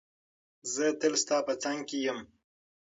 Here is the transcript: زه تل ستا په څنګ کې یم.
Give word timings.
زه 0.73 0.85
تل 0.99 1.13
ستا 1.23 1.37
په 1.47 1.53
څنګ 1.63 1.79
کې 1.89 1.97
یم. 2.05 2.19